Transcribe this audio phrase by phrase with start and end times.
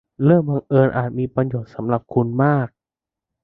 [0.23, 2.67] เรื่องบังเอิญอาจมีประโยชน์สำหรับคุณมาก